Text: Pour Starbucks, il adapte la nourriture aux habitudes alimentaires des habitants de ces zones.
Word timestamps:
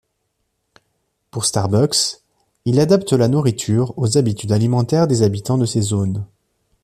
Pour 1.29 1.45
Starbucks, 1.45 2.23
il 2.65 2.79
adapte 2.79 3.13
la 3.13 3.27
nourriture 3.27 3.93
aux 3.97 4.17
habitudes 4.17 4.51
alimentaires 4.51 5.05
des 5.05 5.21
habitants 5.21 5.59
de 5.59 5.67
ces 5.67 5.83
zones. 5.83 6.25